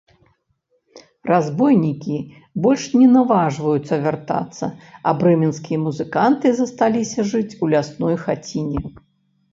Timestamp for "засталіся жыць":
6.61-7.51